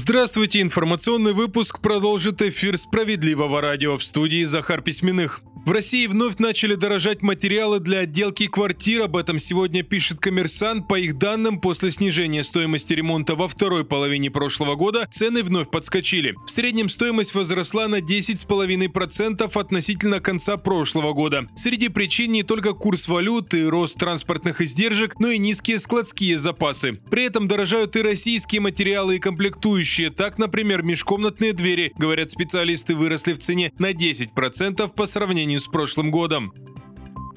Здравствуйте, 0.00 0.60
информационный 0.60 1.32
выпуск 1.32 1.80
продолжит 1.80 2.40
эфир 2.40 2.78
справедливого 2.78 3.60
радио 3.60 3.98
в 3.98 4.04
студии 4.04 4.44
Захар 4.44 4.80
Письменных. 4.80 5.40
В 5.68 5.70
России 5.70 6.06
вновь 6.06 6.38
начали 6.38 6.76
дорожать 6.76 7.20
материалы 7.20 7.78
для 7.78 7.98
отделки 7.98 8.46
квартир. 8.46 9.02
Об 9.02 9.18
этом 9.18 9.38
сегодня 9.38 9.82
пишет 9.82 10.18
коммерсант. 10.18 10.88
По 10.88 10.98
их 10.98 11.18
данным, 11.18 11.60
после 11.60 11.90
снижения 11.90 12.42
стоимости 12.42 12.94
ремонта 12.94 13.34
во 13.34 13.48
второй 13.48 13.84
половине 13.84 14.30
прошлого 14.30 14.76
года 14.76 15.06
цены 15.10 15.42
вновь 15.42 15.70
подскочили. 15.70 16.34
В 16.46 16.50
среднем 16.50 16.88
стоимость 16.88 17.34
возросла 17.34 17.86
на 17.86 17.96
10,5% 18.00 19.60
относительно 19.60 20.20
конца 20.20 20.56
прошлого 20.56 21.12
года. 21.12 21.46
Среди 21.54 21.90
причин 21.90 22.32
не 22.32 22.44
только 22.44 22.72
курс 22.72 23.06
валюты, 23.06 23.68
рост 23.68 23.98
транспортных 23.98 24.62
издержек, 24.62 25.20
но 25.20 25.28
и 25.28 25.36
низкие 25.36 25.78
складские 25.80 26.38
запасы. 26.38 26.94
При 27.10 27.24
этом 27.26 27.46
дорожают 27.46 27.94
и 27.94 28.00
российские 28.00 28.62
материалы 28.62 29.16
и 29.16 29.18
комплектующие. 29.18 30.08
Так, 30.08 30.38
например, 30.38 30.82
межкомнатные 30.82 31.52
двери, 31.52 31.92
говорят 31.98 32.30
специалисты, 32.30 32.94
выросли 32.94 33.34
в 33.34 33.38
цене 33.40 33.70
на 33.78 33.92
10% 33.92 34.94
по 34.94 35.04
сравнению 35.04 35.57
сравнению 35.58 35.60
с 35.60 35.66
прошлым 35.68 36.10
годом. 36.10 36.52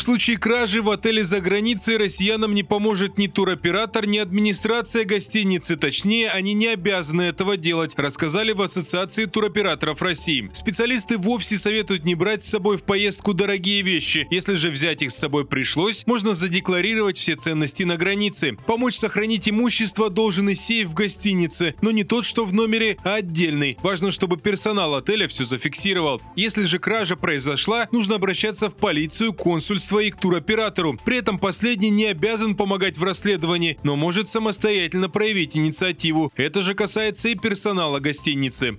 В 0.00 0.02
случае 0.02 0.38
кражи 0.38 0.80
в 0.80 0.88
отеле 0.88 1.22
за 1.22 1.40
границей 1.40 1.98
россиянам 1.98 2.54
не 2.54 2.62
поможет 2.62 3.18
ни 3.18 3.26
туроператор, 3.26 4.06
ни 4.06 4.16
администрация 4.16 5.04
гостиницы. 5.04 5.76
Точнее, 5.76 6.30
они 6.30 6.54
не 6.54 6.68
обязаны 6.68 7.20
этого 7.20 7.58
делать, 7.58 7.92
рассказали 7.98 8.52
в 8.52 8.62
Ассоциации 8.62 9.26
туроператоров 9.26 10.00
России. 10.00 10.50
Специалисты 10.54 11.18
вовсе 11.18 11.58
советуют 11.58 12.06
не 12.06 12.14
брать 12.14 12.42
с 12.42 12.48
собой 12.48 12.78
в 12.78 12.82
поездку 12.82 13.34
дорогие 13.34 13.82
вещи. 13.82 14.26
Если 14.30 14.54
же 14.54 14.70
взять 14.70 15.02
их 15.02 15.12
с 15.12 15.18
собой 15.18 15.44
пришлось, 15.44 16.06
можно 16.06 16.34
задекларировать 16.34 17.18
все 17.18 17.36
ценности 17.36 17.82
на 17.82 17.98
границе. 17.98 18.56
Помочь 18.66 18.96
сохранить 18.96 19.50
имущество 19.50 20.08
должен 20.08 20.48
и 20.48 20.54
сейф 20.54 20.88
в 20.88 20.94
гостинице, 20.94 21.74
но 21.82 21.90
не 21.90 22.04
тот, 22.04 22.24
что 22.24 22.46
в 22.46 22.54
номере, 22.54 22.96
а 23.04 23.16
отдельный. 23.16 23.76
Важно, 23.82 24.12
чтобы 24.12 24.38
персонал 24.38 24.94
отеля 24.94 25.28
все 25.28 25.44
зафиксировал. 25.44 26.22
Если 26.36 26.62
же 26.62 26.78
кража 26.78 27.16
произошла, 27.16 27.86
нужно 27.92 28.14
обращаться 28.14 28.70
в 28.70 28.76
полицию, 28.76 29.34
консульство 29.34 29.89
своих 29.90 30.16
туроператору. 30.16 30.96
При 31.04 31.18
этом 31.18 31.38
последний 31.38 31.90
не 31.90 32.06
обязан 32.06 32.54
помогать 32.54 32.96
в 32.96 33.02
расследовании, 33.02 33.76
но 33.82 33.96
может 33.96 34.28
самостоятельно 34.28 35.08
проявить 35.08 35.56
инициативу. 35.56 36.32
Это 36.36 36.62
же 36.62 36.74
касается 36.74 37.28
и 37.28 37.34
персонала 37.34 37.98
гостиницы. 37.98 38.78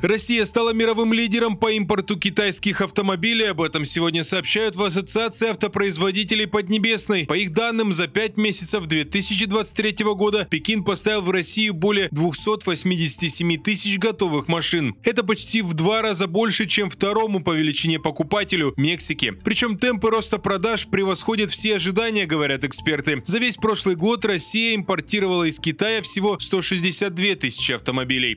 Россия 0.00 0.44
стала 0.44 0.72
мировым 0.72 1.12
лидером 1.12 1.56
по 1.56 1.72
импорту 1.72 2.16
китайских 2.16 2.82
автомобилей. 2.82 3.46
Об 3.46 3.60
этом 3.60 3.84
сегодня 3.84 4.22
сообщают 4.22 4.76
в 4.76 4.82
Ассоциации 4.84 5.48
автопроизводителей 5.48 6.46
Поднебесной. 6.46 7.26
По 7.26 7.36
их 7.36 7.52
данным, 7.52 7.92
за 7.92 8.06
5 8.06 8.36
месяцев 8.36 8.86
2023 8.86 10.04
года 10.14 10.46
Пекин 10.48 10.84
поставил 10.84 11.22
в 11.22 11.30
Россию 11.30 11.74
более 11.74 12.08
287 12.12 13.56
тысяч 13.56 13.98
готовых 13.98 14.46
машин. 14.46 14.94
Это 15.02 15.24
почти 15.24 15.62
в 15.62 15.74
два 15.74 16.00
раза 16.00 16.28
больше, 16.28 16.66
чем 16.66 16.90
второму 16.90 17.40
по 17.40 17.50
величине 17.50 17.98
покупателю– 17.98 18.74
Мексике. 18.76 19.32
Причем 19.32 19.76
темпы 19.76 20.10
роста 20.10 20.38
продаж 20.38 20.86
превосходят 20.86 21.50
все 21.50 21.74
ожидания, 21.76 22.24
говорят 22.24 22.62
эксперты. 22.62 23.20
За 23.26 23.38
весь 23.38 23.56
прошлый 23.56 23.96
год 23.96 24.24
Россия 24.24 24.76
импортировала 24.76 25.44
из 25.44 25.58
Китая 25.58 26.02
всего 26.02 26.38
162 26.38 27.34
тысячи 27.34 27.72
автомобилей. 27.72 28.36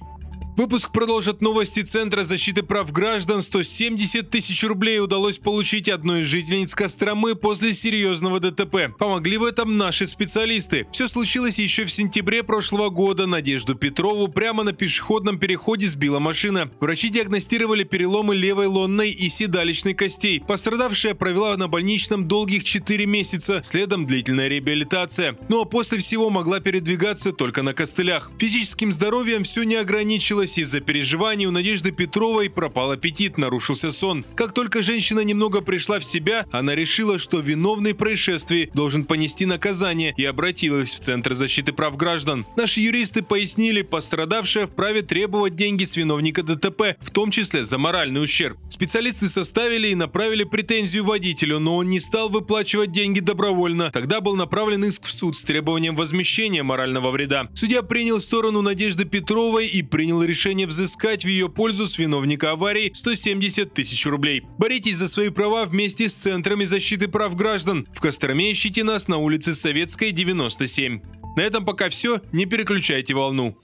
Выпуск 0.58 0.92
продолжит 0.92 1.42
новости 1.42 1.80
Центра 1.80 2.24
защиты 2.24 2.62
прав 2.62 2.92
граждан. 2.92 3.42
170 3.42 4.30
тысяч 4.30 4.64
рублей 4.66 5.00
удалось 5.00 5.38
получить 5.38 5.88
одной 5.88 6.22
из 6.22 6.28
жительниц 6.28 6.76
Костромы 6.76 7.36
после 7.36 7.74
серьезного 7.74 8.42
ДТП. 8.42 8.94
Помогли 9.00 9.38
в 9.38 9.46
этом 9.46 9.78
наши 9.78 10.08
специалисты. 10.08 10.88
Все 10.92 11.08
случилось 11.08 11.58
еще 11.58 11.86
в 11.86 11.92
сентябре 11.92 12.44
прошлого 12.44 12.90
года. 12.90 13.28
Надежду 13.28 13.75
Петрову 13.75 14.28
прямо 14.28 14.64
на 14.64 14.74
пешеходном 14.74 15.40
переходе 15.40 15.88
сбила 15.88 16.20
машина. 16.20 16.70
Врачи 16.81 17.09
диагностировали 17.09 17.86
переломы 17.86 18.36
левой 18.36 18.66
лонной 18.68 19.12
и 19.12 19.30
седалищной 19.30 19.94
костей. 19.94 20.42
Пострадавшая 20.46 21.16
провела 21.16 21.56
на 21.56 21.70
больничном 21.70 22.28
долгих 22.28 22.66
4 22.66 23.06
месяца, 23.06 23.62
следом 23.64 24.06
длительная 24.06 24.50
реабилитация. 24.50 25.38
Ну 25.48 25.62
а 25.62 25.66
после 25.66 26.00
всего 26.00 26.30
могла 26.30 26.59
передвигаться 26.59 27.31
только 27.31 27.64
на 27.64 27.74
костылях. 27.74 28.30
Физическим 28.38 28.92
здоровьем 28.92 29.44
все 29.44 29.64
не 29.64 29.75
ограничилось 29.75 30.50
случилось 30.51 30.57
из-за 30.57 30.79
переживаний 30.81 31.45
у 31.45 31.51
Надежды 31.51 31.91
Петровой 31.91 32.50
пропал 32.50 32.91
аппетит, 32.91 33.38
нарушился 33.38 33.91
сон. 33.91 34.25
Как 34.35 34.53
только 34.53 34.84
женщина 34.84 35.22
немного 35.22 35.62
пришла 35.62 36.00
в 36.00 36.03
себя, 36.03 36.45
она 36.51 36.75
решила, 36.75 37.19
что 37.19 37.39
виновный 37.39 37.94
происшествии 37.94 38.69
должен 38.73 39.06
понести 39.06 39.45
наказание 39.45 40.13
и 40.17 40.25
обратилась 40.25 40.91
в 40.91 41.00
Центр 41.00 41.34
защиты 41.34 41.73
прав 41.73 41.95
граждан. 41.95 42.45
Наши 42.57 42.79
юристы 42.81 43.22
пояснили, 43.22 43.81
пострадавшая 43.81 44.67
вправе 44.67 45.01
требовать 45.01 45.56
деньги 45.56 45.85
с 45.85 45.95
виновника 45.95 46.44
ДТП, 46.44 46.95
в 47.01 47.12
том 47.12 47.31
числе 47.31 47.66
за 47.66 47.78
моральный 47.78 48.23
ущерб. 48.23 48.57
Специалисты 48.69 49.28
составили 49.28 49.89
и 49.89 49.95
направили 49.95 50.44
претензию 50.44 51.03
водителю, 51.03 51.59
но 51.59 51.78
он 51.78 51.89
не 51.89 52.00
стал 52.00 52.29
выплачивать 52.29 52.91
деньги 52.91 53.19
добровольно. 53.19 53.91
Тогда 53.91 54.22
был 54.22 54.35
направлен 54.35 54.83
иск 54.85 55.06
в 55.06 55.12
суд 55.12 55.38
с 55.38 55.41
требованием 55.41 55.95
возмещения 55.95 56.63
морального 56.63 57.12
вреда. 57.12 57.50
Судья 57.53 57.81
принял 57.83 58.19
сторону 58.19 58.62
Надежды 58.62 59.06
Петровой 59.06 59.68
и 59.68 59.83
принял 59.83 60.23
решение 60.23 60.31
взыскать 60.68 61.24
в 61.24 61.28
ее 61.28 61.50
пользу 61.50 61.88
с 61.88 61.97
виновника 61.97 62.52
аварии 62.52 62.92
170 62.94 63.74
тысяч 63.74 64.06
рублей. 64.06 64.44
Боритесь 64.58 64.97
за 64.97 65.08
свои 65.08 65.30
права 65.30 65.66
вместе 65.66 66.09
с 66.09 66.14
Центрами 66.14 66.66
защиты 66.66 67.08
прав 67.08 67.36
граждан. 67.36 67.88
В 67.94 68.00
Костроме 68.00 68.52
ищите 68.52 68.84
нас 68.84 69.08
на 69.08 69.18
улице 69.18 69.53
Советской, 69.53 70.12
97. 70.12 71.02
На 71.36 71.42
этом 71.42 71.66
пока 71.66 71.90
все, 71.90 72.22
не 72.31 72.46
переключайте 72.46 73.14
волну. 73.14 73.58